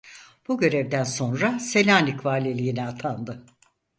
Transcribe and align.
Bu 0.47 0.57
görevden 0.59 1.03
sonra 1.03 1.59
Selanik 1.59 2.25
Valiliğine 2.25 2.87
atandı. 2.87 3.45